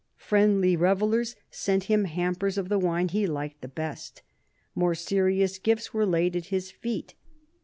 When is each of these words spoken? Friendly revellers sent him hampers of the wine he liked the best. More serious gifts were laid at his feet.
Friendly 0.17 0.75
revellers 0.75 1.35
sent 1.51 1.83
him 1.83 2.05
hampers 2.05 2.57
of 2.57 2.69
the 2.69 2.79
wine 2.79 3.09
he 3.09 3.27
liked 3.27 3.61
the 3.61 3.67
best. 3.67 4.23
More 4.73 4.95
serious 4.95 5.59
gifts 5.59 5.93
were 5.93 6.07
laid 6.07 6.35
at 6.35 6.45
his 6.47 6.71
feet. 6.71 7.13